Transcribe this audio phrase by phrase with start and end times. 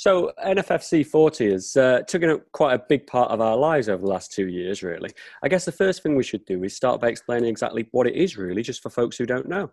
[0.00, 4.00] So NFFC 40 has uh, taken up quite a big part of our lives over
[4.00, 5.10] the last two years, really.
[5.42, 8.14] I guess the first thing we should do is start by explaining exactly what it
[8.14, 9.70] is, really, just for folks who don't know.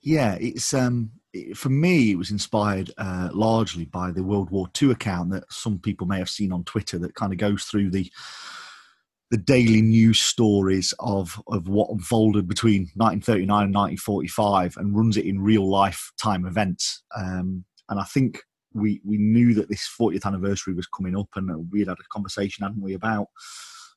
[0.00, 4.68] Yeah, it's um, it, for me, it was inspired uh, largely by the World War
[4.80, 7.90] II account that some people may have seen on Twitter that kind of goes through
[7.90, 8.08] the
[9.34, 15.26] the daily news stories of of what unfolded between 1939 and 1945 and runs it
[15.26, 17.02] in real life time events.
[17.16, 18.44] Um, and I think
[18.74, 22.12] we we knew that this 40th anniversary was coming up, and we had had a
[22.12, 23.26] conversation, hadn't we, about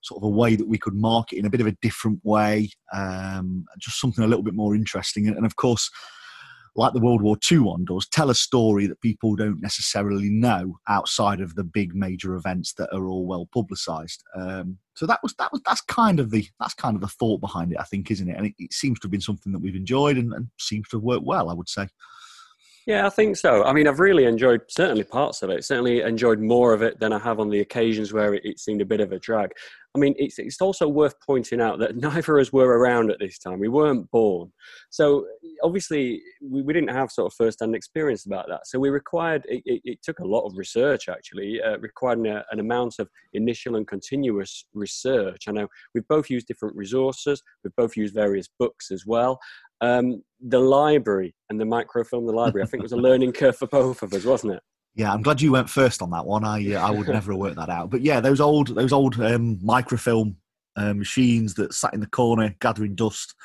[0.02, 2.72] sort of a way that we could market in a bit of a different way,
[2.92, 5.28] um, just something a little bit more interesting.
[5.28, 5.92] And, of course,
[6.78, 10.78] like the World War II one does, tell a story that people don't necessarily know
[10.88, 14.24] outside of the big major events that are all well publicised.
[14.36, 17.42] Um, so that was that was that's kind of the that's kind of the thought
[17.42, 18.38] behind it, I think, isn't it?
[18.38, 20.98] And it, it seems to have been something that we've enjoyed and, and seems to
[20.98, 21.88] have worked well, I would say.
[22.86, 23.66] Yeah, I think so.
[23.66, 25.66] I mean, I've really enjoyed certainly parts of it.
[25.66, 28.82] Certainly enjoyed more of it than I have on the occasions where it, it seemed
[28.82, 29.52] a bit of a drag.
[29.98, 33.20] I mean, it's, it's also worth pointing out that neither of us were around at
[33.20, 33.60] this time.
[33.60, 34.52] We weren't born.
[34.92, 35.26] So
[35.64, 38.68] obviously, we, we didn't have sort of first hand experience about that.
[38.68, 42.46] So we required, it, it, it took a lot of research actually, uh, requiring a,
[42.52, 45.46] an amount of initial and continuous research.
[45.48, 49.40] I know we've both used different resources, we've both used various books as well.
[49.82, 53.68] Um, the library and the microfilm, the library, I think was a learning curve for
[53.68, 54.64] both of us, wasn't it?
[54.98, 56.44] Yeah, I'm glad you went first on that one.
[56.44, 57.92] I uh, I would never have worked that out.
[57.92, 60.38] But yeah, those old those old um, microfilm
[60.76, 63.36] uh, machines that sat in the corner gathering dust.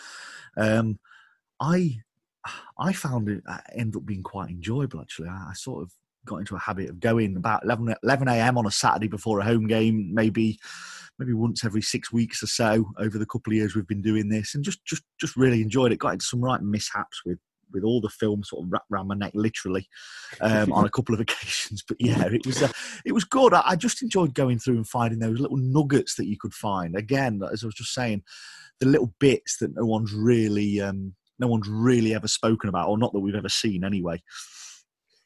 [0.57, 0.99] Um,
[1.61, 1.99] I
[2.79, 5.29] I found it uh, ended up being quite enjoyable actually.
[5.29, 5.93] I, I sort of
[6.25, 8.57] got into a habit of going about 11, 11 a.m.
[8.57, 10.59] on a Saturday before a home game, maybe
[11.19, 14.31] maybe once every six weeks or so over the couple of years we've been doing
[14.31, 15.99] this, and just just just really enjoyed it.
[15.99, 17.39] Got into some right mishaps with
[17.73, 19.89] with all the film sort of wrapped around my neck, literally,
[20.41, 21.83] um, on a couple of occasions.
[21.87, 22.73] But yeah, it was uh,
[23.05, 23.55] it was good.
[23.55, 26.97] I, I, just enjoyed going through and finding those little nuggets that you could find.
[26.97, 28.23] Again, as I was just saying,
[28.81, 32.99] the little bits that no one's really um, no one's really ever spoken about, or
[32.99, 34.23] not that we've ever seen anyway.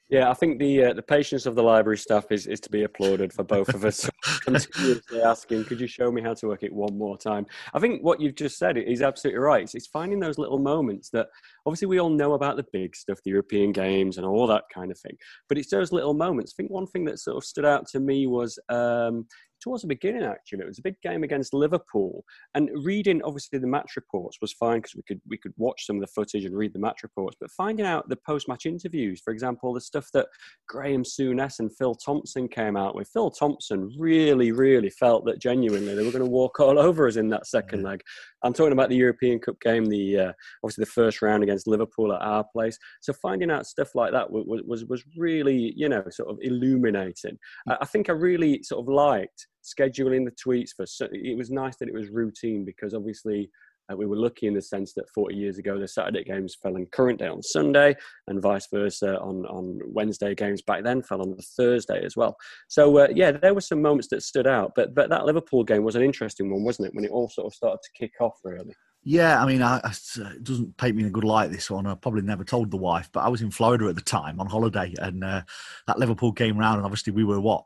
[0.08, 2.84] Yeah, I think the uh, the patience of the library staff is, is to be
[2.84, 4.08] applauded for both of us.
[4.42, 7.44] Continuously asking, could you show me how to work it one more time?
[7.74, 9.62] I think what you've just said is absolutely right.
[9.62, 11.26] It's, it's finding those little moments that
[11.66, 14.92] obviously we all know about the big stuff, the European games and all that kind
[14.92, 15.16] of thing.
[15.48, 16.54] But it's those little moments.
[16.54, 19.26] I think one thing that sort of stood out to me was um,
[19.66, 22.24] towards the beginning actually it was a big game against liverpool.
[22.54, 25.96] And reading obviously the match reports was fine because we could we could watch some
[25.96, 29.32] of the footage and read the match reports but finding out the post-match interviews for
[29.32, 30.26] example the stuff that
[30.68, 35.94] graham souness and phil thompson came out with phil thompson really really felt that genuinely
[35.94, 38.00] they were going to walk all over us in that second leg
[38.46, 42.12] i'm talking about the european cup game the uh, obviously the first round against liverpool
[42.12, 42.78] at our place.
[43.00, 47.38] So finding out stuff like that was was, was really you know sort of illuminating.
[47.66, 51.88] I think i really sort of liked scheduling the tweets for it was nice that
[51.88, 53.50] it was routine because obviously
[53.90, 56.76] uh, we were lucky in the sense that 40 years ago the Saturday games fell
[56.76, 57.94] in current day on Sunday
[58.26, 62.36] and vice versa on, on Wednesday games back then fell on the Thursday as well.
[62.68, 65.84] So uh, yeah, there were some moments that stood out, but but that Liverpool game
[65.84, 66.94] was an interesting one, wasn't it?
[66.94, 68.74] When it all sort of started to kick off really.
[69.08, 69.92] Yeah, I mean, I, I,
[70.34, 71.52] it doesn't paint me in a good light.
[71.52, 74.00] This one, I probably never told the wife, but I was in Florida at the
[74.00, 75.42] time on holiday, and uh,
[75.86, 77.64] that Liverpool came round, and obviously we were what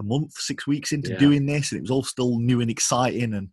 [0.00, 1.18] a month, six weeks into yeah.
[1.18, 3.32] doing this, and it was all still new and exciting.
[3.32, 3.50] And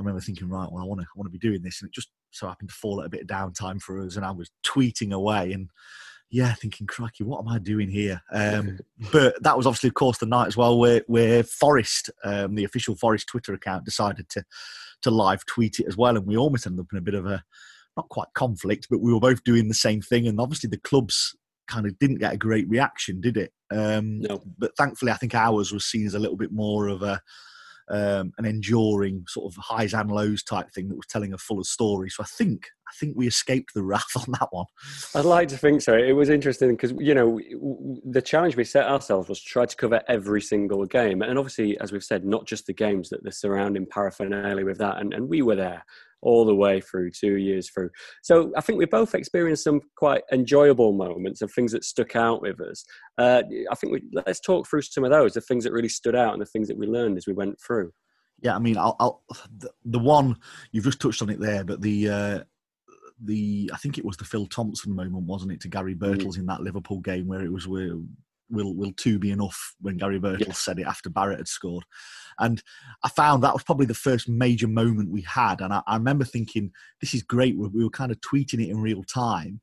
[0.00, 1.88] I remember thinking, right, well, I want to, I want to be doing this, and
[1.88, 4.30] it just so happened to fall at a bit of downtime for us, and I
[4.30, 5.70] was tweeting away and.
[6.32, 8.22] Yeah, thinking, crikey, what am I doing here?
[8.32, 8.78] Um,
[9.12, 12.62] but that was obviously, of course, the night as well where, where Forest, um, the
[12.62, 14.44] official Forest Twitter account, decided to
[15.02, 17.26] to live tweet it as well, and we almost ended up in a bit of
[17.26, 17.42] a
[17.96, 21.34] not quite conflict, but we were both doing the same thing, and obviously the clubs
[21.66, 23.52] kind of didn't get a great reaction, did it?
[23.70, 24.42] Um, no.
[24.58, 27.20] But thankfully, I think ours was seen as a little bit more of a
[27.90, 31.64] um, an enduring sort of highs and lows type thing that was telling a fuller
[31.64, 32.08] story.
[32.08, 34.66] So I think I think we escaped the wrath on that one.
[35.14, 35.96] I'd like to think so.
[35.96, 37.40] It was interesting because you know
[38.04, 41.92] the challenge we set ourselves was try to cover every single game, and obviously, as
[41.92, 45.42] we've said, not just the games that the surrounding paraphernalia with that, and, and we
[45.42, 45.84] were there
[46.22, 47.90] all the way through two years through.
[48.22, 52.42] So I think we both experienced some quite enjoyable moments of things that stuck out
[52.42, 52.84] with us.
[53.18, 56.14] Uh, I think we, let's talk through some of those, the things that really stood
[56.14, 57.92] out and the things that we learned as we went through.
[58.42, 59.22] Yeah, I mean, I'll, I'll
[59.58, 60.36] the, the, one
[60.72, 62.38] you've just touched on it there, but the uh,
[63.22, 65.94] the I think it was the Phil Thompson moment, wasn't it, to Gary.
[65.94, 66.38] Birtles mm.
[66.38, 67.92] in that Liverpool game where it was where
[68.50, 70.52] will will two be enough when Gary Birtles yeah.
[70.52, 71.84] said it after Barrett had scored.
[72.38, 72.62] And
[73.04, 75.60] I found that was probably the first major moment we had.
[75.60, 76.70] And I, I remember thinking,
[77.00, 77.56] this is great.
[77.56, 79.60] We, we were kind of tweeting it in real time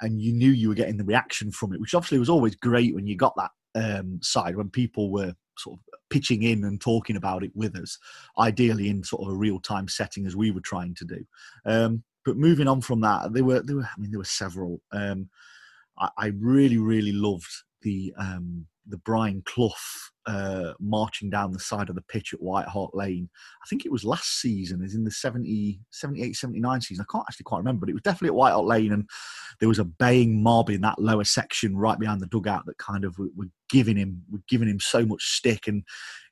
[0.00, 2.94] and you knew you were getting the reaction from it, which obviously was always great
[2.94, 7.16] when you got that um, side, when people were sort of pitching in and talking
[7.16, 7.98] about it with us,
[8.38, 11.24] ideally in sort of a real time setting as we were trying to do.
[11.64, 14.80] Um, but moving on from that, there were there were I mean there were several.
[14.92, 15.28] Um,
[15.98, 17.50] I, I, really really loved
[17.82, 19.72] the um, the Brian Clough
[20.26, 23.28] uh, marching down the side of the pitch at White Hart Lane.
[23.62, 27.04] I think it was last season, is in the 70, 78, 79 season.
[27.06, 28.92] I can't actually quite remember, but it was definitely at White Hart Lane.
[28.92, 29.08] And
[29.60, 33.04] there was a baying mob in that lower section right behind the dugout that kind
[33.04, 35.66] of were, were giving him were giving him so much stick.
[35.66, 35.82] And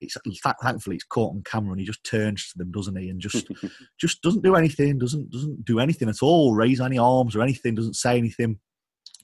[0.01, 0.17] it's
[0.63, 3.11] thankfully it's caught on camera and he just turns to them, doesn't he?
[3.11, 3.51] And just
[4.01, 7.75] just doesn't do anything, doesn't doesn't do anything at all, raise any arms or anything,
[7.75, 8.59] doesn't say anything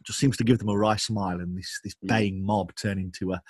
[0.04, 2.08] just seems to give them a wry smile, and this this mm.
[2.08, 3.42] baying mob turn into a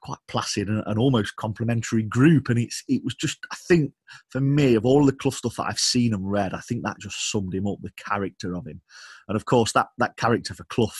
[0.00, 2.48] quite placid and, and, almost complimentary group.
[2.48, 3.92] And it's it was just I think
[4.30, 7.00] for me of all the Clough stuff that I've seen and read, I think that
[7.00, 8.80] just summed him up, the character of him,
[9.28, 10.92] and of course that that character for Clough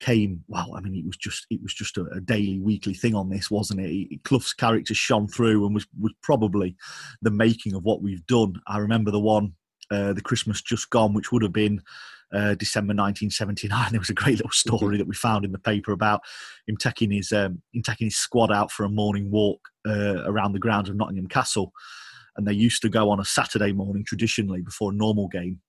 [0.00, 3.14] came well i mean it was just it was just a, a daily weekly thing
[3.14, 3.90] on this wasn't it?
[3.90, 6.76] it clough's character shone through and was was probably
[7.22, 9.52] the making of what we've done i remember the one
[9.90, 11.80] uh, the christmas just gone which would have been
[12.32, 13.88] uh, December 1979.
[13.90, 16.22] There was a great little story that we found in the paper about
[16.66, 20.52] him taking his um, him taking his squad out for a morning walk uh, around
[20.52, 21.72] the grounds of Nottingham Castle,
[22.36, 25.60] and they used to go on a Saturday morning traditionally before a normal game,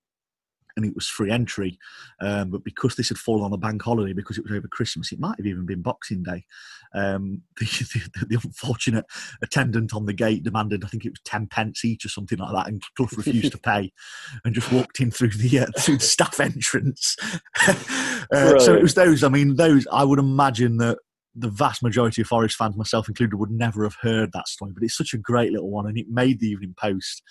[0.76, 1.78] and it was free entry.
[2.22, 5.12] Um, but because this had fallen on a bank holiday, because it was over Christmas,
[5.12, 6.46] it might have even been Boxing Day.
[6.94, 9.06] Um, the, the, the, unfortunate
[9.42, 12.54] attendant on the gate demanded, I think it was ten pence each or something like
[12.54, 13.92] that, and Clough refused to pay,
[14.44, 17.16] and just walked in through the uh, through the staff entrance.
[17.68, 19.24] uh, so it was those.
[19.24, 19.88] I mean, those.
[19.92, 21.00] I would imagine that
[21.36, 24.72] the vast majority of Forest fans, myself included, would never have heard that story.
[24.74, 27.22] But it's such a great little one, and it made the Evening Post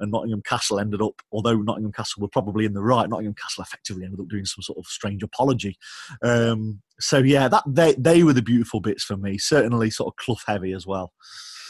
[0.00, 3.62] and Nottingham Castle ended up, although Nottingham Castle were probably in the right, Nottingham Castle
[3.62, 5.76] effectively ended up doing some sort of strange apology.
[6.22, 9.38] Um, so yeah, that they they were the beautiful bits for me.
[9.38, 11.12] Certainly, sort of Clough heavy as well.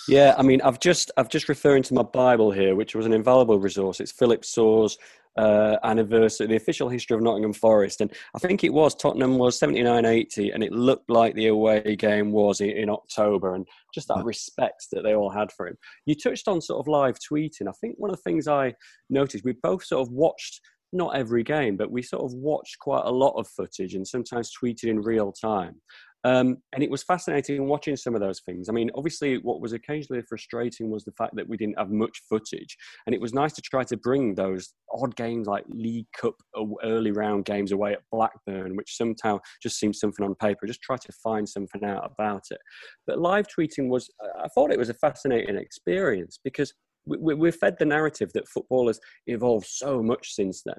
[0.08, 3.12] Yeah, I mean, I've just I've just referring to my Bible here, which was an
[3.12, 4.00] invaluable resource.
[4.00, 4.96] It's Philip Soar's
[5.38, 9.58] uh, anniversary, the official history of Nottingham Forest, and I think it was Tottenham was
[9.58, 13.66] seventy nine eighty, and it looked like the away game was in, in, October, and
[13.94, 15.78] just that respect that they all had for him.
[16.06, 17.68] You touched on sort of live tweeting.
[17.68, 18.74] I think one of the things I
[19.08, 20.60] noticed, we both sort of watched
[20.92, 24.50] not every game, but we sort of watched quite a lot of footage and sometimes
[24.50, 25.76] tweeted in real time.
[26.24, 28.68] Um, and it was fascinating watching some of those things.
[28.68, 32.22] I mean, obviously, what was occasionally frustrating was the fact that we didn't have much
[32.28, 32.76] footage.
[33.06, 36.34] And it was nice to try to bring those odd games like League Cup
[36.82, 40.96] early round games away at Blackburn, which somehow just seemed something on paper, just try
[40.96, 42.58] to find something out about it.
[43.06, 46.72] But live tweeting was, I thought it was a fascinating experience because
[47.06, 50.76] we, we, fed the narrative that football has evolved so much since then.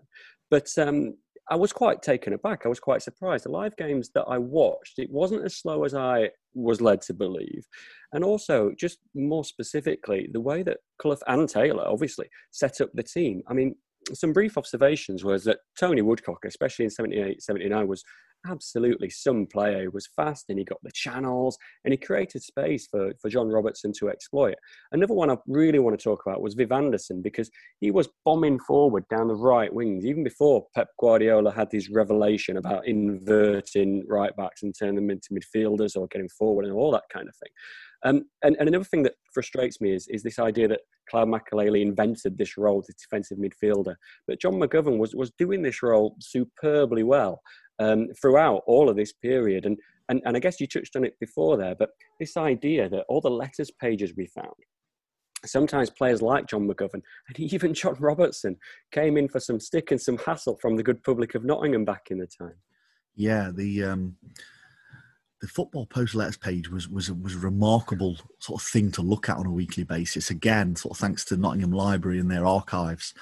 [0.51, 1.15] But um,
[1.49, 2.61] I was quite taken aback.
[2.65, 3.45] I was quite surprised.
[3.45, 7.13] The live games that I watched, it wasn't as slow as I was led to
[7.13, 7.65] believe.
[8.13, 13.03] And also, just more specifically, the way that Clough and Taylor obviously set up the
[13.03, 13.41] team.
[13.47, 13.75] I mean,
[14.13, 18.03] some brief observations was that Tony Woodcock, especially in 78, 79, was
[18.47, 19.81] absolutely some player.
[19.81, 23.49] He was fast and he got the channels and he created space for, for John
[23.49, 24.55] Robertson to exploit.
[24.91, 27.49] Another one I really want to talk about was Viv Anderson because
[27.79, 32.57] he was bombing forward down the right wings even before Pep Guardiola had this revelation
[32.57, 37.03] about inverting right backs and turning them into midfielders or getting forward and all that
[37.11, 37.51] kind of thing.
[38.03, 40.79] Um, and, and, another thing that frustrates me is, is this idea that
[41.09, 43.95] Claude Makelele invented this role as defensive midfielder.
[44.25, 47.41] But John McGovern was, was doing this role superbly well
[47.79, 49.65] um, throughout all of this period.
[49.65, 49.77] And,
[50.09, 53.21] and, and I guess you touched on it before there, but this idea that all
[53.21, 54.53] the letters pages we found,
[55.45, 58.57] sometimes players like John McGovern and even John Robertson
[58.91, 62.07] came in for some stick and some hassle from the good public of Nottingham back
[62.09, 62.55] in the time.
[63.15, 64.15] Yeah, the um,
[65.41, 69.29] the football post letters page was was was a remarkable sort of thing to look
[69.29, 70.29] at on a weekly basis.
[70.29, 73.13] Again, sort of thanks to Nottingham Library and their archives,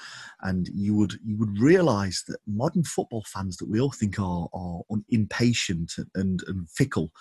[0.41, 4.47] and you would you would realise that modern football fans that we all think are
[4.53, 7.11] are impatient and and fickle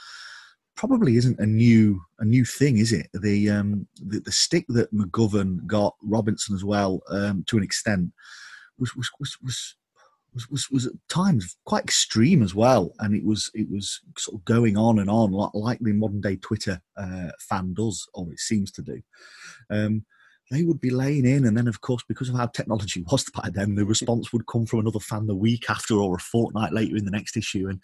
[0.77, 3.09] probably isn't a new a new thing, is it?
[3.13, 8.13] The um the, the stick that McGovern got Robinson as well um, to an extent
[8.79, 9.75] was was was, was
[10.37, 14.39] was, was, was at times quite extreme as well, and it was it was sort
[14.39, 18.31] of going on and on like, like the modern day Twitter uh, fan does, or
[18.31, 19.01] it seems to do.
[19.71, 20.05] Um,
[20.51, 23.49] they would be laying in, and then of course because of how technology was by
[23.53, 26.97] then, the response would come from another fan the week after or a fortnight later
[26.97, 27.69] in the next issue.
[27.69, 27.81] And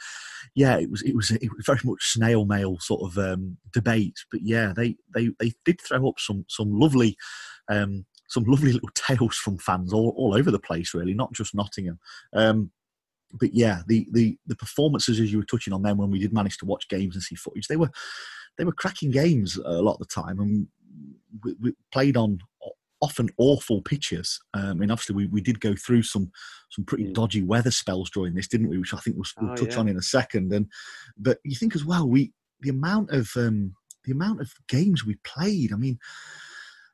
[0.55, 4.17] yeah, it was it was it was very much snail mail sort of um, debate.
[4.31, 7.17] But yeah, they they they did throw up some some lovely.
[7.71, 11.55] Um, some lovely little tales from fans all, all over the place, really, not just
[11.55, 11.99] Nottingham.
[12.33, 12.71] Um,
[13.35, 16.35] but yeah, the, the the performances as you were touching on them when we did
[16.35, 17.91] manage to watch games and see footage, they were
[18.59, 20.67] they were cracking games a lot of the time, and
[21.43, 22.39] we, we played on
[23.01, 24.39] often awful pitches.
[24.55, 26.31] Um, I mean, obviously, we, we did go through some
[26.71, 27.15] some pretty mm.
[27.15, 28.79] dodgy weather spells during this, didn't we?
[28.79, 29.81] Which I think we'll, we'll oh, touch yeah.
[29.81, 30.53] on in a second.
[30.53, 30.67] And
[31.17, 33.75] but you think as well, we the amount of um,
[34.05, 35.73] the amount of games we played.
[35.73, 35.99] I mean,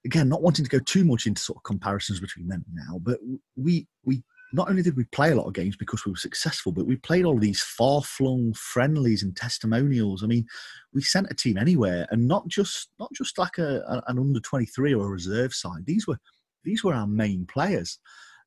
[0.04, 3.18] again, not wanting to go too much into sort of comparisons between them now, but
[3.56, 6.72] we we not only did we play a lot of games because we were successful,
[6.72, 10.24] but we played all these far flung friendlies and testimonials.
[10.24, 10.46] I mean,
[10.94, 14.40] we sent a team anywhere, and not just not just like a, a an under
[14.40, 15.84] twenty three or a reserve side.
[15.86, 16.18] These were
[16.64, 17.98] these were our main players.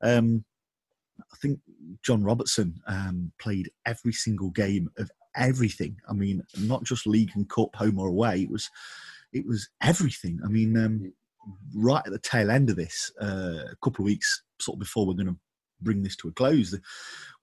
[0.02, 0.44] Um,
[1.20, 1.60] I think
[2.04, 5.98] John Robertson um, played every single game of everything.
[6.10, 8.42] I mean, not just league and cup, home or away.
[8.42, 8.70] It was
[9.34, 10.40] it was everything.
[10.44, 11.14] I mean, um,
[11.74, 15.06] right at the tail end of this, uh, a couple of weeks sort of before
[15.06, 15.40] we're going to
[15.82, 16.76] bring this to a close.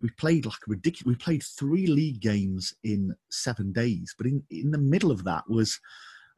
[0.01, 1.07] We played like a ridiculous.
[1.07, 5.45] We played three league games in seven days, but in in the middle of that
[5.49, 5.81] was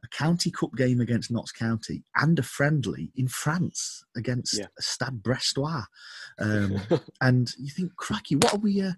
[0.03, 4.65] a county cup game against Notts County and a friendly in France against yeah.
[4.79, 5.85] Stade Brestois.
[6.39, 6.81] Um,
[7.21, 8.81] and you think, cracky, what are we?
[8.81, 8.93] Uh,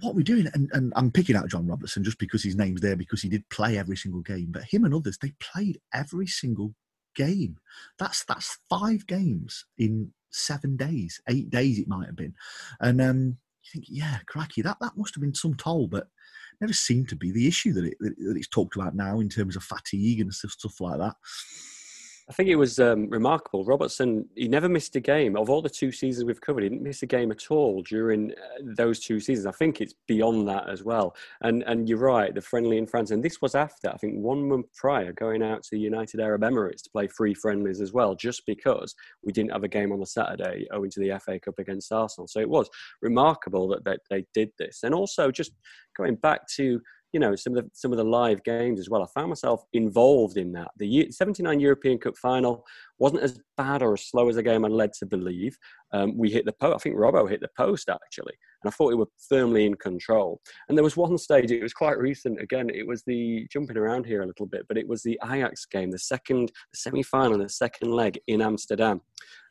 [0.00, 0.48] what are we doing?
[0.52, 3.48] And, and I'm picking out John Robertson just because his name's there because he did
[3.48, 4.48] play every single game.
[4.50, 6.74] But him and others, they played every single
[7.18, 7.58] game.
[7.98, 12.34] That's that's five games in seven days, eight days it might have been.
[12.80, 16.08] And um, you think, yeah, cracky, that, that must have been some toll, but
[16.60, 19.56] never seemed to be the issue that, it, that it's talked about now in terms
[19.56, 21.16] of fatigue and stuff, stuff like that.
[22.28, 23.64] I think it was um, remarkable.
[23.64, 25.34] Robertson, he never missed a game.
[25.34, 28.32] Of all the two seasons we've covered, he didn't miss a game at all during
[28.32, 28.34] uh,
[28.76, 29.46] those two seasons.
[29.46, 31.16] I think it's beyond that as well.
[31.40, 34.46] And and you're right, the friendly in France, and this was after I think one
[34.46, 38.14] month prior going out to the United Arab Emirates to play three friendlies as well,
[38.14, 38.94] just because
[39.24, 42.28] we didn't have a game on the Saturday owing to the FA Cup against Arsenal.
[42.28, 42.68] So it was
[43.00, 45.52] remarkable that, that they did this, and also just
[45.96, 46.80] going back to
[47.12, 49.02] you know some of the some of the live games as well.
[49.02, 50.70] I found myself involved in that.
[50.76, 52.66] The 79 European Cup final
[52.98, 55.56] wasn't as bad or as slow as the game I led to believe.
[55.92, 56.74] Um, we hit the post.
[56.74, 60.40] I think Robbo hit the post actually, and I thought we were firmly in control.
[60.68, 61.50] And there was one stage.
[61.50, 62.40] It was quite recent.
[62.40, 65.64] Again, it was the jumping around here a little bit, but it was the Ajax
[65.66, 69.00] game, the second the semi-final, the second leg in Amsterdam,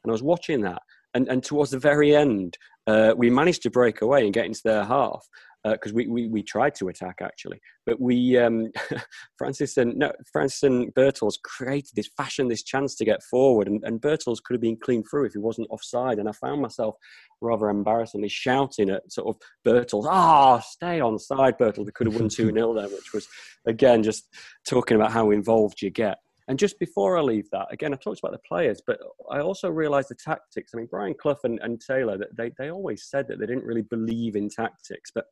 [0.04, 0.82] and I was watching that.
[1.14, 2.58] And, and towards the very end,
[2.88, 5.28] uh, we managed to break away and get into their half
[5.64, 8.72] because uh, we, we, we tried to attack actually, but we um,
[9.38, 13.84] Francis and no, Francis and Birtles created this fashion, this chance to get forward, and,
[13.84, 16.20] and Birtles could have been clean through if he wasn't offside.
[16.20, 16.96] And I found myself
[17.42, 22.08] rather embarrassingly shouting at sort of Birtles, "Ah, oh, stay on side, Birtles." They could
[22.08, 23.28] have won two 0 there, which was
[23.66, 24.30] again just
[24.66, 26.20] talking about how involved you get.
[26.48, 29.00] And just before I leave that, again, I talked about the players, but
[29.30, 30.72] I also realised the tactics.
[30.74, 33.82] I mean, Brian Clough and, and Taylor, they, they always said that they didn't really
[33.82, 35.26] believe in tactics, but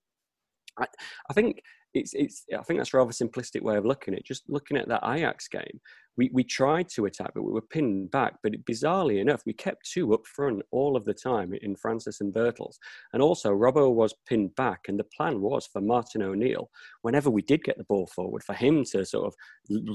[0.78, 0.86] I,
[1.30, 1.62] I think
[1.94, 4.26] it's, it's I think that's a rather simplistic way of looking at it.
[4.26, 5.80] Just looking at that Ajax game,
[6.18, 8.36] we, we tried to attack, but we were pinned back.
[8.42, 12.34] But bizarrely enough, we kept two up front all of the time in Francis and
[12.34, 12.76] Birtles.
[13.14, 14.82] And also, Robbo was pinned back.
[14.88, 16.70] And the plan was for Martin O'Neill,
[17.02, 19.34] whenever we did get the ball forward, for him to sort of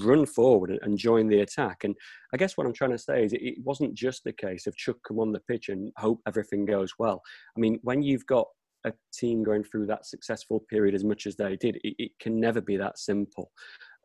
[0.04, 1.84] run forward and, join the attack.
[1.84, 1.94] And
[2.34, 4.76] I guess what I'm trying to say is it, it wasn't just the case of
[4.76, 7.22] Chuck come on the pitch and hope everything goes well.
[7.56, 8.48] I mean, when you've got
[8.84, 11.76] a team going through that successful period as much as they did.
[11.84, 13.50] It, it can never be that simple.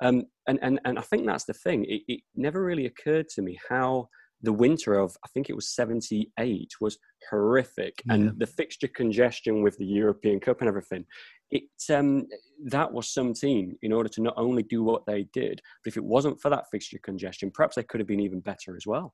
[0.01, 1.85] Um, and, and, and I think that's the thing.
[1.85, 4.09] It, it never really occurred to me how
[4.41, 6.97] the winter of, I think it was 78, was
[7.29, 8.01] horrific.
[8.05, 8.13] Yeah.
[8.13, 11.05] And the fixture congestion with the European Cup and everything,
[11.51, 12.27] it, um,
[12.65, 15.97] that was some team in order to not only do what they did, but if
[15.97, 19.13] it wasn't for that fixture congestion, perhaps they could have been even better as well.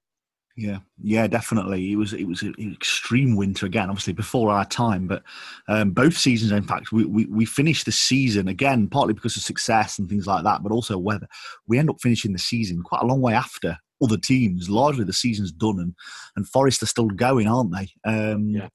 [0.58, 1.92] Yeah, yeah, definitely.
[1.92, 5.24] It was it was an extreme winter again, obviously before our time, but
[5.70, 9.44] um, both seasons, in fact, we, we we finished the season again partly because of
[9.44, 11.28] success and things like that, but also weather.
[11.68, 14.70] We end up finishing the season quite a long way after other teams.
[14.70, 15.96] Largely, the season's done, and
[16.36, 17.90] and Forest are still going, aren't they?
[18.06, 18.68] Um, yeah.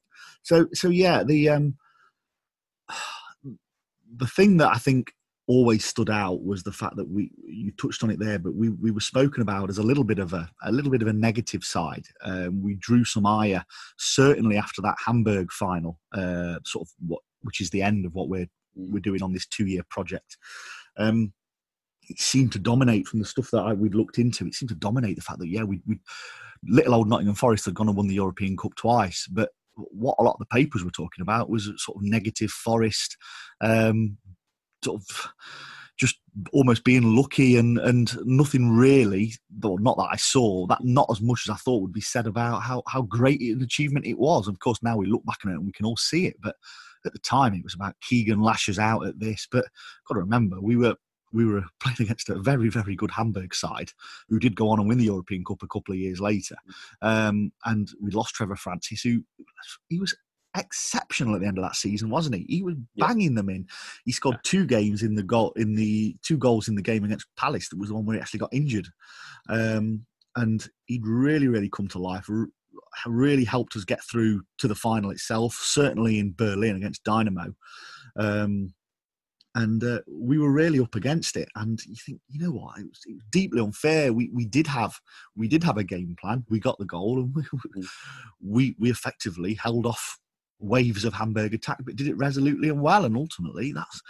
[0.43, 1.77] So so yeah, the um,
[4.17, 5.13] the thing that I think
[5.49, 8.71] always stood out was the fact that we you touched on it there, but we,
[8.71, 11.13] we were spoken about as a little bit of a a little bit of a
[11.13, 12.05] negative side.
[12.23, 13.65] Um, we drew some ire
[13.97, 18.29] certainly after that Hamburg final, uh, sort of what which is the end of what
[18.29, 20.37] we're we're doing on this two year project.
[20.97, 21.33] Um,
[22.09, 24.47] it seemed to dominate from the stuff that I, we'd looked into.
[24.47, 25.99] It seemed to dominate the fact that yeah, we, we
[26.65, 30.23] little old Nottingham Forest had gone and won the European Cup twice, but what a
[30.23, 33.17] lot of the papers were talking about was sort of negative Forest,
[33.61, 34.17] um,
[34.83, 35.29] sort of
[35.99, 36.19] just
[36.53, 41.21] almost being lucky and and nothing really, though not that I saw that not as
[41.21, 44.49] much as I thought would be said about how how great an achievement it was.
[44.49, 46.57] Of course, now we look back on it and we can all see it, but
[47.05, 49.49] at the time it was about Keegan lashes out at this.
[49.51, 49.65] But
[50.07, 50.97] got to remember we were
[51.33, 53.91] we were playing against a very, very good Hamburg side
[54.29, 56.57] who did go on and win the European Cup a couple of years later.
[57.03, 59.23] Um, and we lost Trevor Francis, who
[59.89, 60.15] he was
[60.57, 62.47] exceptional at the end of that season, wasn't he?
[62.49, 63.67] He was banging them in.
[64.05, 67.27] He scored two games in the goal in the two goals in the game against
[67.37, 67.69] Palace.
[67.69, 68.89] That was the one where he actually got injured,
[69.49, 70.05] um,
[70.37, 72.29] and he'd really, really come to life.
[73.05, 75.55] Really helped us get through to the final itself.
[75.55, 77.55] Certainly in Berlin against Dynamo.
[78.19, 78.75] Um,
[79.57, 81.49] and uh, we were really up against it.
[81.57, 82.79] And you think, you know what?
[82.79, 84.13] It was, it was, deeply unfair.
[84.13, 85.01] We we did have
[85.35, 86.45] we did have a game plan.
[86.51, 87.87] We got the goal, and we mm.
[88.43, 90.19] we, we effectively held off
[90.59, 93.05] waves of Hamburg attack, but did it resolutely and well.
[93.05, 94.01] And ultimately, that's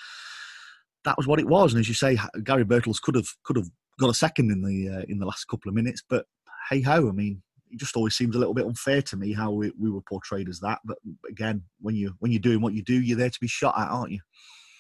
[1.04, 1.72] that was what it was.
[1.72, 4.98] And as you say, Gary Birtles could have could have got a second in the
[4.98, 6.26] uh, in the last couple of minutes, but
[6.70, 7.42] hey ho, I mean.
[7.68, 10.48] It just always seems a little bit unfair to me how we, we were portrayed
[10.48, 10.78] as that.
[10.84, 10.98] But
[11.28, 13.88] again, when you when you're doing what you do, you're there to be shot at,
[13.90, 14.20] aren't you?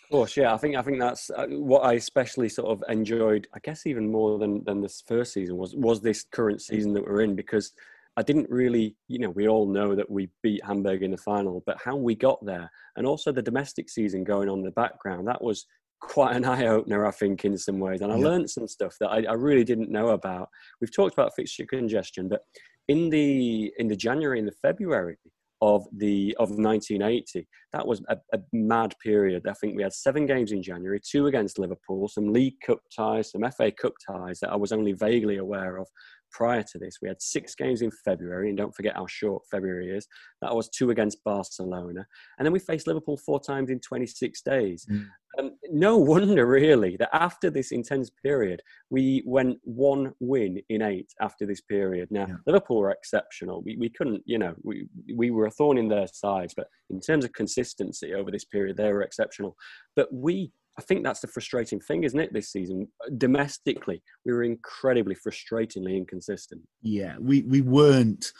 [0.04, 0.54] Of course, yeah.
[0.54, 3.48] I think I think that's uh, what I especially sort of enjoyed.
[3.56, 7.02] I guess even more than than this first season was was this current season that
[7.02, 7.72] we're in because
[8.16, 11.62] I didn't really, you know, we all know that we beat Hamburg in the final,
[11.66, 15.28] but how we got there and also the domestic season going on in the background
[15.28, 15.66] that was
[16.00, 18.00] quite an eye opener, I think, in some ways.
[18.00, 18.24] And I yeah.
[18.24, 20.48] learned some stuff that I, I really didn't know about.
[20.80, 22.42] We've talked about fixture congestion, but
[22.88, 25.16] in the in the January and the February,
[25.62, 27.46] of the of 1980.
[27.72, 29.46] That was a, a, mad period.
[29.48, 33.32] I think we had seven games in January, two against Liverpool, some League Cup ties,
[33.32, 35.88] some FA Cup ties that I was only vaguely aware of
[36.30, 36.98] prior to this.
[37.00, 40.06] We had six games in February, and don't forget how short February is.
[40.42, 42.06] That was two against Barcelona.
[42.38, 44.86] And then we faced Liverpool four times in 26 days.
[44.90, 45.06] Mm.
[45.38, 51.12] Um, no wonder, really, that after this intense period, we went one win in eight
[51.20, 52.08] after this period.
[52.10, 52.36] Now, yeah.
[52.46, 53.62] Liverpool were exceptional.
[53.62, 57.00] We, we couldn't, you know, we, we were a thorn in their sides, but in
[57.00, 59.56] terms of consistency over this period, they were exceptional.
[59.94, 62.32] But we I think that's the frustrating thing, isn't it?
[62.32, 66.62] This season, domestically, we were incredibly frustratingly inconsistent.
[66.82, 68.32] Yeah, we we weren't.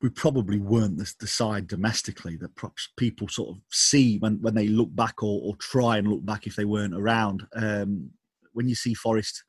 [0.00, 4.54] We probably weren't the, the side domestically that perhaps people sort of see when, when
[4.54, 7.44] they look back or, or try and look back if they weren't around.
[7.56, 8.10] Um,
[8.52, 9.42] when you see Forest,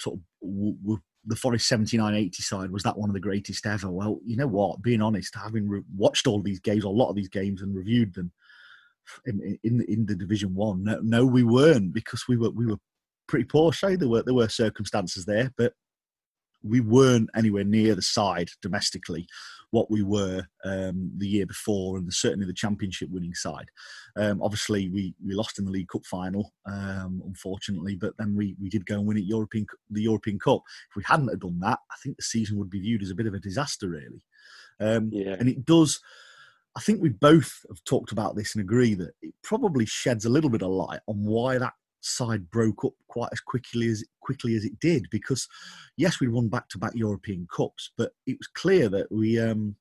[0.00, 3.66] sort of w- w- the Forest 79 80 side, was that one of the greatest
[3.66, 3.88] ever?
[3.88, 4.82] Well, you know what?
[4.82, 8.14] Being honest, having re- watched all these games, a lot of these games, and reviewed
[8.14, 8.32] them,
[9.26, 10.84] in in, in the Division One.
[10.84, 12.78] No, no, we weren't because we were we were
[13.26, 13.72] pretty poor.
[13.72, 15.72] So there were there were circumstances there, but
[16.62, 19.26] we weren't anywhere near the side domestically
[19.74, 23.66] what we were um, the year before, and certainly the championship winning side.
[24.16, 28.54] Um, obviously, we, we lost in the League Cup final, um, unfortunately, but then we,
[28.60, 30.62] we did go and win it European the European Cup.
[30.90, 33.16] If we hadn't have done that, I think the season would be viewed as a
[33.16, 34.24] bit of a disaster, really.
[34.78, 35.34] Um, yeah.
[35.40, 36.00] And it does
[36.76, 40.30] I think we both have talked about this and agree that it probably sheds a
[40.30, 44.56] little bit of light on why that side broke up quite as quickly as quickly
[44.56, 45.06] as it did.
[45.10, 45.48] Because
[45.96, 49.76] yes, we won back to back European Cups, but it was clear that we um,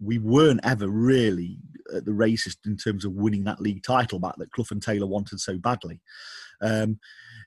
[0.00, 1.58] we weren't ever really
[1.94, 5.06] at the races in terms of winning that league title back that Clough and Taylor
[5.06, 6.00] wanted so badly.
[6.60, 6.98] Um,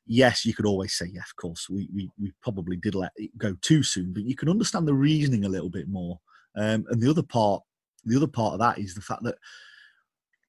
[0.05, 3.37] yes, you could always say, yeah, of course, we, we, we probably did let it
[3.37, 6.19] go too soon, but you can understand the reasoning a little bit more.
[6.55, 7.63] Um, and the other part
[8.07, 9.35] the other part of that is the fact that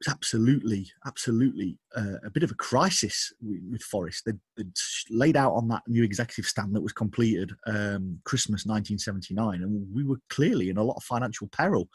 [0.00, 4.24] it's absolutely, absolutely uh, a bit of a crisis with, with Forest.
[4.24, 4.72] They'd, they'd,
[5.10, 10.04] laid out on that new executive stand that was completed um, Christmas 1979, and we
[10.04, 11.88] were clearly in a lot of financial peril.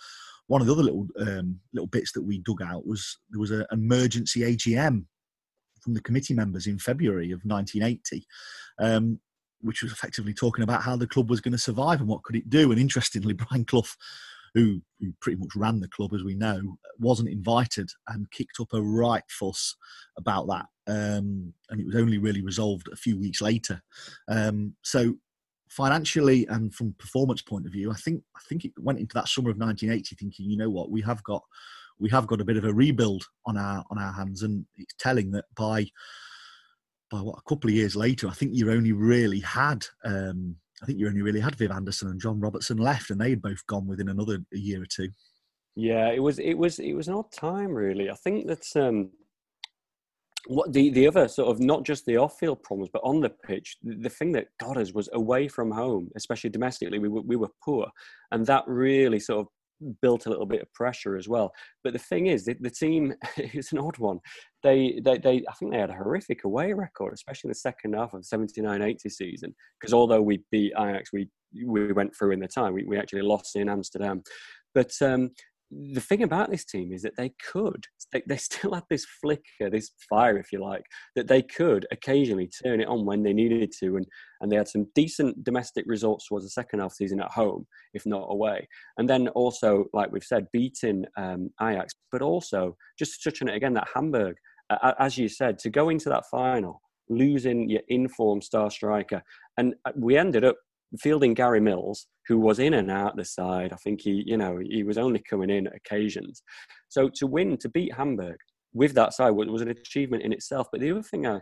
[0.47, 3.51] One of the other little um, little bits that we dug out was there was
[3.51, 5.05] an emergency AGM
[5.79, 8.25] from the committee members in February of 1980.
[8.79, 9.19] Um,
[9.61, 12.35] which was effectively talking about how the club was going to survive and what could
[12.35, 12.71] it do.
[12.71, 13.83] And interestingly, Brian Clough
[14.53, 18.73] who, who pretty much ran the club, as we know, wasn't invited and kicked up
[18.73, 19.75] a right fuss
[20.17, 20.65] about that.
[20.85, 23.81] Um, and it was only really resolved a few weeks later.
[24.27, 25.15] Um, so
[25.69, 29.27] financially and from performance point of view, I think I think it went into that
[29.27, 31.43] summer of 1980 thinking, you know what, we have got
[31.99, 34.93] we have got a bit of a rebuild on our on our hands, and it's
[34.99, 35.87] telling that by
[37.09, 40.85] by what a couple of years later, I think you only really had um, I
[40.85, 43.65] think you only really had Viv Anderson and John Robertson left, and they had both
[43.67, 45.07] gone within another year or two.
[45.75, 48.09] Yeah, it was it was it was an odd time, really.
[48.09, 49.09] I think that um,
[50.47, 53.77] what the, the other sort of not just the off-field problems but on the pitch
[53.81, 57.35] the, the thing that got us was away from home especially domestically we were, we
[57.35, 57.87] were poor
[58.31, 59.47] and that really sort of
[60.01, 61.53] built a little bit of pressure as well.
[61.83, 64.19] But the thing is the, the team is an odd one.
[64.63, 67.95] They, they they i think they had a horrific away record especially in the second
[67.95, 71.27] half of the 79-80 season because although we beat ajax we
[71.65, 74.23] we went through in the time we, we actually lost in amsterdam.
[74.73, 75.31] But um,
[75.93, 79.69] the thing about this team is that they could, they, they, still had this flicker,
[79.69, 80.83] this fire, if you like,
[81.15, 83.97] that they could occasionally turn it on when they needed to.
[83.97, 84.05] And,
[84.41, 88.05] and they had some decent domestic results towards the second half season at home, if
[88.05, 88.67] not away.
[88.97, 93.49] And then also, like we've said, beating um, Ajax, but also just to touch on
[93.49, 94.35] it again, that Hamburg,
[94.69, 99.21] uh, as you said, to go into that final, losing your informed star striker.
[99.57, 100.57] And uh, we ended up
[100.99, 103.73] fielding Gary Mills, who was in and out the side.
[103.73, 106.43] I think he, you know, he was only coming in at occasions.
[106.89, 108.37] So to win, to beat Hamburg
[108.73, 110.67] with that side was, was an achievement in itself.
[110.71, 111.39] But the other thing I,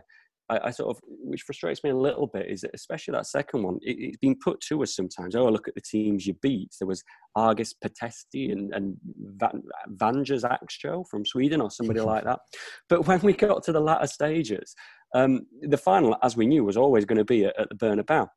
[0.48, 3.62] I, I, sort of, which frustrates me a little bit, is that especially that second
[3.62, 5.34] one, it, has been put to us sometimes.
[5.34, 6.70] Oh, look at the teams you beat.
[6.78, 7.02] There was
[7.36, 8.96] Argeș Pitești and, and
[9.36, 9.62] Van,
[9.96, 12.40] Vanjas Axcho from Sweden or somebody like that.
[12.88, 14.74] But when we got to the latter stages,
[15.14, 18.28] um, the final, as we knew, was always going to be at, at the Bernabeu.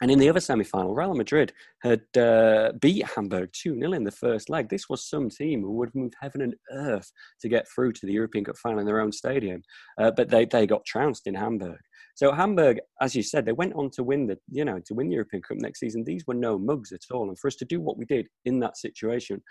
[0.00, 1.52] And in the other semi final, Real Madrid
[1.82, 4.68] had uh, beat Hamburg 2 0 in the first leg.
[4.68, 8.06] This was some team who would have moved heaven and earth to get through to
[8.06, 9.62] the European Cup final in their own stadium.
[10.00, 11.78] Uh, but they, they got trounced in Hamburg.
[12.16, 15.08] So Hamburg, as you said, they went on to win the, you know, to win
[15.08, 16.04] the European Cup next season.
[16.04, 17.28] These were no mugs at all.
[17.28, 19.42] And for us to do what we did in that situation,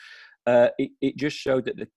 [0.45, 1.87] uh, it, it, just showed that the,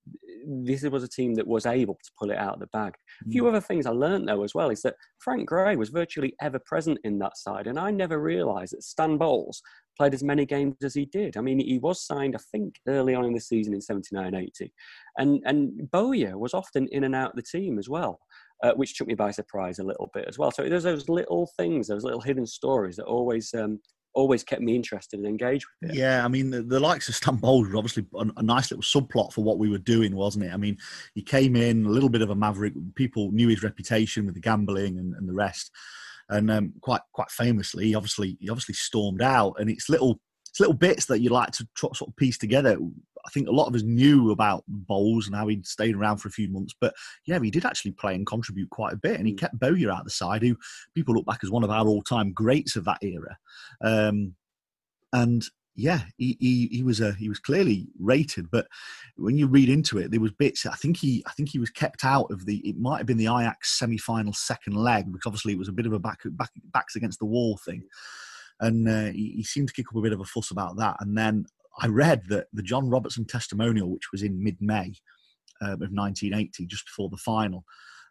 [0.47, 2.95] this was a team that was able to pull it out of the bag.
[3.27, 3.49] A few mm.
[3.49, 6.99] other things I learned though as well is that Frank Gray was virtually ever present
[7.05, 9.61] in that side, and I never realised that Stan Bowles
[9.97, 11.37] played as many games as he did.
[11.37, 14.71] I mean, he was signed, I think, early on in the season in 79-80,
[15.19, 18.21] and and Bowyer was often in and out of the team as well.
[18.63, 20.51] Uh, which took me by surprise a little bit as well.
[20.51, 23.79] So there's those little things, those little hidden stories that always um,
[24.17, 25.97] always kept me interested and engaged with it.
[25.97, 28.83] Yeah, I mean, the, the likes of Stan Bowles were obviously a, a, nice little
[28.83, 30.53] subplot for what we were doing, wasn't it?
[30.53, 30.79] I mean,
[31.15, 32.73] he came in a little bit of a maverick.
[32.95, 35.71] People knew his reputation with the gambling and, and the rest,
[36.31, 39.55] and um, quite quite famously, he obviously he obviously stormed out.
[39.59, 42.79] And it's little it's little bits that you like to sort of piece together.
[43.27, 46.29] I think a lot of us knew about Bowles and how he'd stayed around for
[46.29, 46.95] a few months, but
[47.27, 49.39] yeah, he did actually play and contribute quite a bit, and he mm.
[49.39, 50.57] kept Bowyer out the side, who
[50.95, 53.37] people look back as one of our all-time greats of that era.
[53.83, 54.35] Um,
[55.13, 55.45] and
[55.77, 58.67] yeah, he, he, he was a he was clearly rated, but
[59.17, 60.65] when you read into it, there was bits.
[60.65, 62.57] I think he I think he was kept out of the.
[62.69, 65.87] It might have been the Ajax semi-final second leg because obviously it was a bit
[65.87, 67.83] of a back back backs against the wall thing,
[68.61, 70.97] and uh, he, he seemed to kick up a bit of a fuss about that.
[71.01, 71.45] And then
[71.81, 74.95] I read that the John Robertson testimonial, which was in mid May
[75.63, 77.65] uh, of 1980, just before the final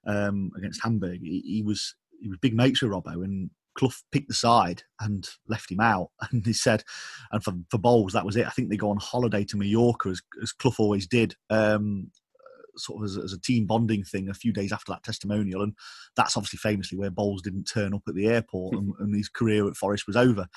[0.05, 4.27] um, against Hamburg, he, he, was he was big mates with Robbo, and Clough picked
[4.27, 6.09] the side and left him out.
[6.31, 6.83] And he said,
[7.31, 8.47] and for, for Bowles, that was it.
[8.47, 12.11] I think they go on holiday to Mallorca, as, as Clough always did, um,
[12.77, 15.61] sort of as, as, a team bonding thing a few days after that testimonial.
[15.61, 15.73] And
[16.15, 19.67] that's obviously famously where Bowles didn't turn up at the airport and, and his career
[19.67, 20.47] at Forest was over.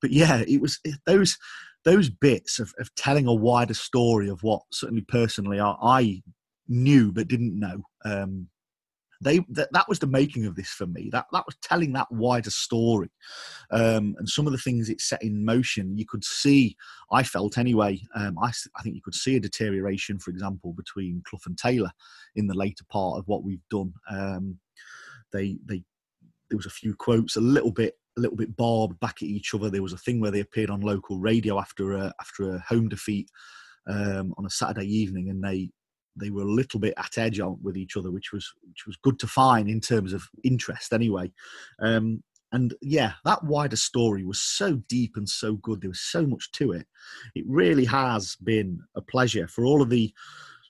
[0.00, 1.36] But yeah, it was those
[1.84, 6.22] those bits of, of telling a wider story of what certainly personally I, I
[6.68, 7.82] knew but didn't know.
[8.04, 8.48] Um,
[9.20, 11.08] they that, that was the making of this for me.
[11.10, 13.10] That that was telling that wider story,
[13.70, 15.98] um, and some of the things it set in motion.
[15.98, 16.76] You could see,
[17.10, 18.00] I felt anyway.
[18.14, 21.90] Um, I I think you could see a deterioration, for example, between Clough and Taylor
[22.36, 23.92] in the later part of what we've done.
[24.08, 24.58] Um,
[25.32, 25.82] they they
[26.48, 29.54] there was a few quotes a little bit a little bit barbed back at each
[29.54, 29.70] other.
[29.70, 32.88] There was a thing where they appeared on local radio after a after a home
[32.88, 33.30] defeat
[33.88, 35.70] um, on a Saturday evening, and they
[36.16, 38.96] they were a little bit at edge on with each other, which was which was
[39.02, 41.32] good to find in terms of interest anyway.
[41.80, 45.80] Um, and yeah, that wider story was so deep and so good.
[45.80, 46.86] There was so much to it.
[47.34, 50.12] It really has been a pleasure for all of the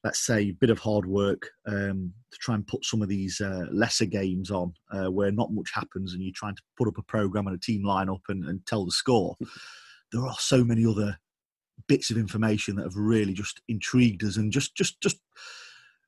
[0.05, 3.41] let's say, a bit of hard work um, to try and put some of these
[3.41, 6.99] uh, lesser games on uh, where not much happens and you're trying to put up
[6.99, 9.37] a program and a team lineup and, and tell the score.
[10.13, 11.19] there are so many other
[11.87, 15.19] bits of information that have really just intrigued us and just just just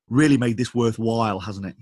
[0.09, 1.77] really made this worthwhile, hasn't it?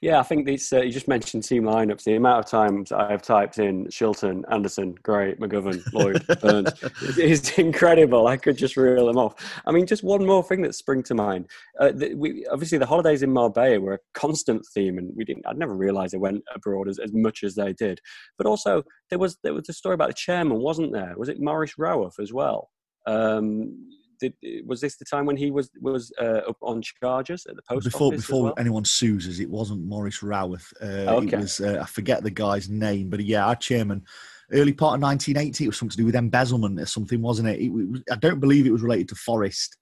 [0.00, 0.72] Yeah, I think these.
[0.72, 2.04] Uh, you just mentioned team lineups.
[2.04, 6.72] The amount of times I have typed in Shilton, Anderson, Gray, McGovern, Lloyd, Burns
[7.18, 8.28] is incredible.
[8.28, 9.34] I could just reel them off.
[9.66, 11.46] I mean, just one more thing that sprung to mind.
[11.80, 15.46] Uh, the, we, obviously, the holidays in Marbella were a constant theme, and we didn't.
[15.48, 18.00] I'd never realised they went abroad as, as much as they did.
[18.36, 21.14] But also, there was there was a story about the chairman, wasn't there?
[21.16, 22.70] Was it Maurice Roworth as well?
[23.08, 24.34] Um, did,
[24.66, 27.84] was this the time when he was was uh, up on charges at the post
[27.84, 28.20] before office?
[28.20, 28.54] before well?
[28.58, 29.38] anyone sues us?
[29.38, 30.72] It wasn't Maurice Roworth.
[30.80, 31.36] Uh, Okay.
[31.36, 34.04] It was uh, I forget the guy's name, but yeah, our chairman.
[34.50, 37.60] Early part of 1980, it was something to do with embezzlement or something, wasn't it?
[37.60, 39.76] it was, I don't believe it was related to Forest.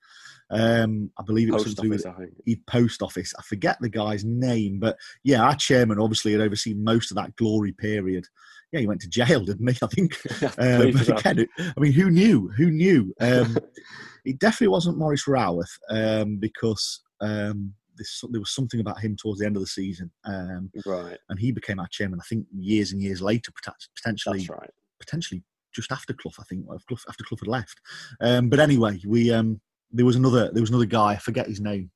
[0.51, 2.43] Um, I believe it was post something to do with office, I think.
[2.45, 3.35] he post office.
[3.39, 7.35] I forget the guy's name, but yeah, our chairman obviously had overseen most of that
[7.37, 8.27] glory period.
[8.73, 9.79] Yeah, he went to jail, didn't he?
[9.83, 10.17] I think.
[10.59, 12.49] I Um, again, I mean, who knew?
[12.57, 13.15] Who knew?
[13.21, 13.57] Um,
[14.27, 19.41] it definitely wasn't Maurice Roworth um, because um, this, there was something about him towards
[19.41, 22.21] the end of the season, um, right, and he became our chairman.
[22.21, 23.53] I think years and years later,
[23.95, 24.71] potentially, that's right.
[25.01, 26.33] potentially just after Clough.
[26.41, 26.67] I think
[27.09, 27.81] after Clough had left.
[28.21, 29.61] Um, but anyway, we um,
[29.93, 31.13] there was another there was another guy.
[31.13, 31.91] I forget his name.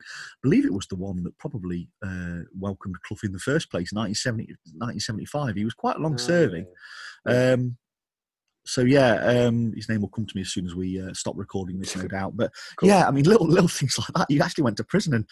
[0.00, 3.92] I believe it was the one that probably uh, welcomed Clough in the first place,
[3.92, 4.44] 1970,
[4.78, 5.56] 1975.
[5.56, 6.66] He was quite long serving.
[7.26, 7.52] Ah, yeah.
[7.52, 7.76] Um,
[8.68, 11.34] so yeah, um, his name will come to me as soon as we uh, stop
[11.36, 12.36] recording this, no doubt.
[12.36, 12.88] But Cool.
[12.88, 14.30] yeah, I mean, little little things like that.
[14.30, 15.24] You actually went to prison, and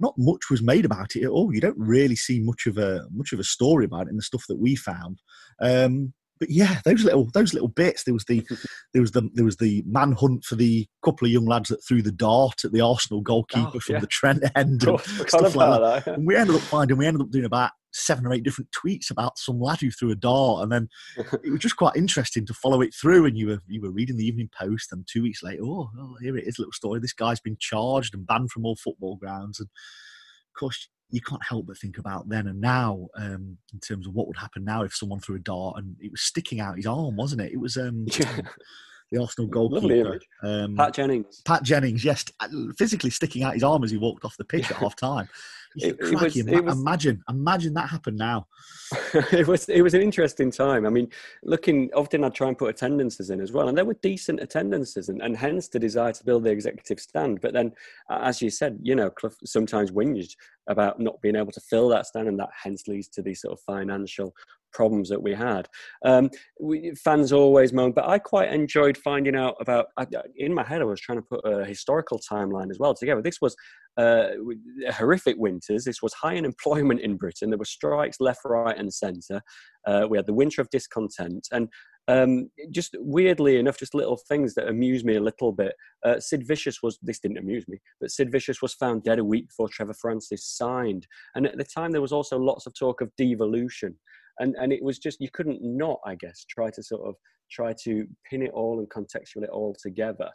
[0.00, 1.54] not much was made about it at all.
[1.54, 4.22] You don't really see much of a much of a story about it in the
[4.22, 5.20] stuff that we found.
[5.60, 8.04] Um, but yeah, those little those little bits.
[8.04, 8.42] There was the
[8.94, 12.00] there was the there was the manhunt for the couple of young lads that threw
[12.02, 14.00] the dart at the Arsenal goalkeeper Oh, from yeah.
[14.00, 14.82] the Trent end.
[14.82, 16.14] And stuff like about that.
[16.14, 19.10] and we ended up finding we ended up doing about seven or eight different tweets
[19.10, 20.88] about some lad who threw a dart and then
[21.42, 24.16] it was just quite interesting to follow it through and you were you were reading
[24.16, 27.12] the evening post and two weeks later oh, oh here it is little story this
[27.12, 31.66] guy's been charged and banned from all football grounds and of course you can't help
[31.66, 34.94] but think about then and now um, in terms of what would happen now if
[34.94, 37.76] someone threw a dart and it was sticking out his arm wasn't it it was
[37.76, 38.06] um.
[39.10, 41.42] the Arsenal goalkeeper um, Pat Jennings.
[41.44, 42.24] Pat Jennings, yes,
[42.78, 45.28] physically sticking out his arm as he walked off the pitch at half time.
[45.76, 48.48] It- it was- it was- imagine, imagine that happened now.
[49.30, 50.84] it was it was an interesting time.
[50.84, 51.06] I mean,
[51.44, 55.08] looking often I'd try and put attendances in as well, and there were decent attendances,
[55.10, 57.40] and, and hence the desire to build the executive stand.
[57.40, 57.70] But then,
[58.10, 60.34] uh, as you said, you know, Clough sometimes whinged
[60.68, 63.52] about not being able to fill that stand, and that hence leads to these sort
[63.56, 64.34] of financial
[64.72, 65.68] problems that we had.
[66.04, 66.30] Um,
[66.60, 69.86] we, fans always moan, but I quite enjoyed finding out about.
[69.96, 70.06] I,
[70.36, 73.22] in my head, I was trying to put a historical timeline as well together.
[73.22, 73.56] This was
[73.96, 74.28] uh,
[74.92, 75.84] horrific winters.
[75.84, 77.50] This was high unemployment in Britain.
[77.50, 79.42] There were strikes left, right, and centre.
[79.86, 81.68] Uh, we had the winter of discontent, and
[82.08, 85.74] um, just weirdly enough, just little things that amuse me a little bit.
[86.04, 89.24] Uh, Sid Vicious was this didn't amuse me, but Sid Vicious was found dead a
[89.24, 93.00] week before Trevor Francis signed, and at the time there was also lots of talk
[93.00, 93.96] of devolution,
[94.40, 97.14] and and it was just you couldn't not, I guess, try to sort of
[97.50, 100.30] try to pin it all and contextual it all together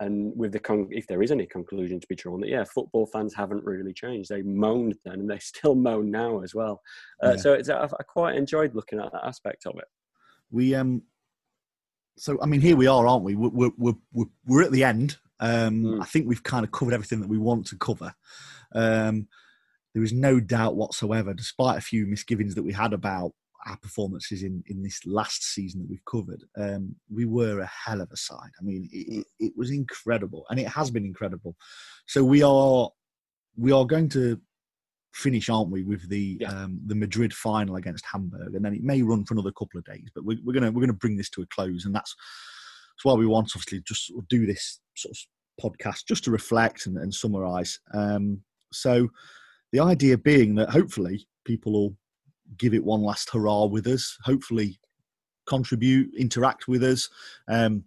[0.00, 3.06] and with the con- if there is any conclusion to be drawn that yeah football
[3.06, 6.80] fans haven't really changed they moaned then and they still moan now as well
[7.24, 7.36] uh, Yeah.
[7.36, 9.86] so it's, I, I quite enjoyed looking at that aspect of it
[10.50, 11.02] We um,
[12.18, 13.34] so I mean, here we are, aren't we?
[13.34, 15.16] We're we're we're, we're, we're at the end.
[15.40, 16.02] Um, Mm.
[16.02, 18.12] I think we've kind of covered everything that we want to cover.
[18.74, 19.28] Um,
[19.94, 23.32] there is no doubt whatsoever, despite a few misgivings that we had about
[23.68, 28.00] our performances in, in this last season that we've covered, um, we were a hell
[28.00, 28.50] of a side.
[28.60, 31.54] I mean, it, it, it was incredible, and it has been incredible.
[32.06, 32.88] So we are
[33.56, 34.40] we are going to
[35.14, 36.50] finish, aren't we, with the Yeah.
[36.50, 39.84] um, the Madrid final against Hamburg, and then it may run for another couple of
[39.84, 40.08] days.
[40.14, 42.14] But we're, we're gonna we're gonna bring this to a close, and that's
[42.96, 45.18] that's why we want obviously just sort of do this sort of
[45.64, 47.80] podcast just to reflect and, and summarise.
[47.94, 49.08] Um, so
[49.72, 51.96] the idea being that hopefully people will
[52.56, 54.16] give it one last hurrah with us.
[54.24, 54.78] Hopefully
[55.46, 57.08] contribute, interact with us.
[57.48, 57.84] Um,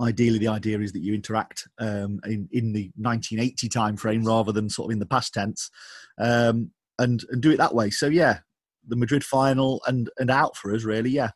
[0.00, 4.52] ideally, the idea is that you interact um, in in the 1980 time frame rather
[4.52, 5.70] than sort of in the past tense,
[6.18, 7.90] um, and and do it that way.
[7.90, 8.38] So yeah,
[8.86, 11.10] the Madrid final and and out for us really.
[11.10, 11.30] Yeah,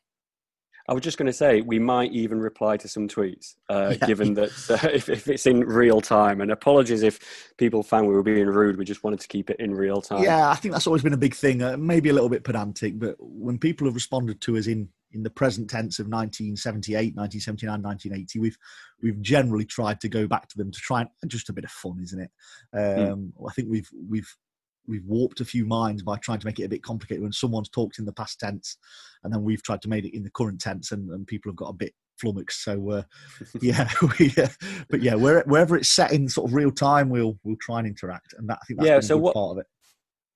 [0.91, 4.07] I was just going to say we might even reply to some tweets, uh, Yeah.
[4.09, 6.41] given that uh, if, if it's in real time.
[6.41, 8.77] And apologies if people found we were being rude.
[8.77, 10.25] We just wanted to keep it in real time.
[10.25, 11.63] Yeah, I think that's always been a big thing.
[11.63, 15.25] Uh, maybe a little bit pedantic, but when people have responded to us in in
[15.25, 18.59] the present tense of 1978, 1979, 1980, we've
[19.01, 21.71] we've generally tried to go back to them to try and just a bit of
[21.71, 22.31] fun, isn't it?
[22.77, 24.37] Um, I think we've we've
[24.87, 27.69] we've warped a few minds by trying to make it a bit complicated when someone's
[27.69, 28.77] talked in the past tense,
[29.25, 31.57] and then we've tried to make it in the current tense, and, and people have
[31.57, 32.65] got a bit flummoxed.
[32.65, 33.03] So uh,
[33.61, 33.89] yeah,
[34.19, 34.49] we, uh,
[34.89, 37.89] but yeah, where, wherever it's set in sort of real time, we'll we'll try and
[37.89, 39.67] interact, and that I think that's Yeah, so what- part of it.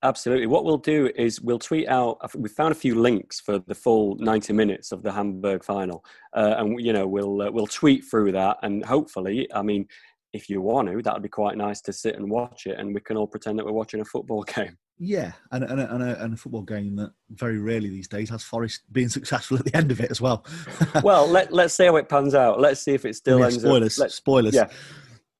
[0.02, 0.46] Absolutely.
[0.46, 2.18] What we'll do is we'll tweet out.
[2.36, 6.04] We found a few links for the full ninety minutes of the Hamburg final,
[6.36, 9.86] uh, and you know we'll uh, we'll tweet through that, and hopefully, I mean,
[10.34, 12.92] if you want to, that would be quite nice to sit and watch it, and
[12.92, 14.76] we can all pretend that we're watching a football game.
[14.98, 18.30] Yeah, and and a, and, a, and a football game that very rarely these days
[18.30, 20.44] has Forest being successful at the end of it as well.
[21.02, 22.60] well, let let's see how it pans out.
[22.60, 23.62] Let's see if it still yeah, ends.
[23.62, 24.54] Spoilers, up, spoilers.
[24.54, 24.68] Yeah,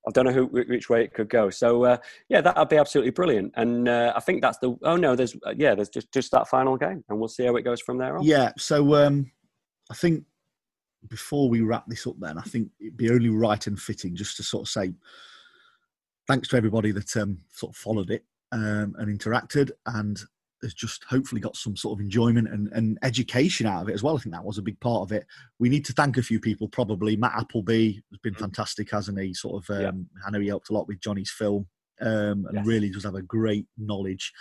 [0.07, 1.51] I don't know who which way it could go.
[1.51, 1.97] So uh,
[2.29, 3.53] yeah, that'd be absolutely brilliant.
[3.57, 4.77] And uh, I think that's the.
[4.83, 7.57] Oh no, there's uh, yeah, there's just just that final game, and we'll see how
[7.57, 8.25] it goes from there on.
[8.25, 8.53] Yeah.
[8.59, 9.31] So um,
[9.91, 10.25] I think
[11.09, 14.37] before we wrap this up, then I think it'd be only right and fitting just
[14.37, 14.93] to sort of say
[16.27, 20.21] thanks to everybody that um, sort of followed it um, and interacted and
[20.63, 24.03] has just hopefully got some sort of enjoyment and, and, education out of it as
[24.03, 24.17] well.
[24.17, 25.27] I think that was a big part of it.
[25.59, 27.17] We need to thank a few people, probably.
[27.17, 28.45] Matt Appleby has been mm-hmm.
[28.45, 29.35] fantastic, hasn't he?
[29.35, 30.23] Sort of, um, yeah.
[30.27, 31.67] I know he helped a lot with Johnny's film
[32.01, 32.67] um, and yes.
[32.67, 34.33] really does have a great knowledge.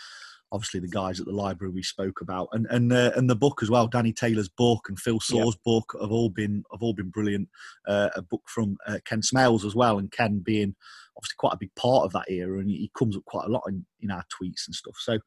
[0.54, 3.62] Obviously, the guys at the library we spoke about, and and uh, and the book
[3.64, 3.88] as well.
[3.88, 5.62] Danny Taylor's book and Phil Soar's yeah.
[5.66, 7.50] book have all been have all been brilliant.
[7.88, 10.76] Uh, a book from uh, Ken Smales as well, and Ken being
[11.18, 13.64] obviously quite a big part of that era, and he comes up quite a lot
[13.68, 14.96] in, in our tweets and stuff.
[15.00, 15.18] So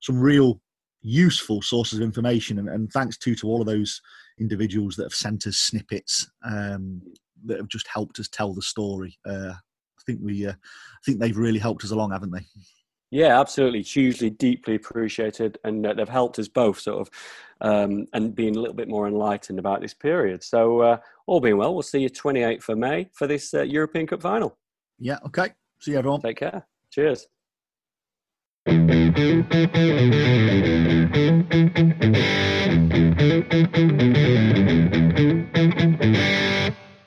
[0.00, 0.60] some real
[1.02, 4.02] useful sources of information, and, and thanks to to all of those
[4.40, 7.00] individuals that have sent us snippets um,
[7.44, 9.18] that have just helped us tell the story.
[9.24, 12.44] Uh, I think we, uh, I think they've really helped us along, haven't they?
[13.14, 13.82] Yeah, absolutely.
[13.82, 17.10] hugely, deeply appreciated, and uh, they've helped us both sort of,
[17.60, 20.42] um, and being a little bit more enlightened about this period.
[20.42, 20.96] So, uh,
[21.26, 24.58] all being well, we'll see you 28th of May for this uh, European Cup final.
[24.98, 25.18] Yeah.
[25.26, 25.50] Okay.
[25.78, 26.22] See you, everyone.
[26.22, 26.66] Take care.
[26.90, 27.28] Cheers.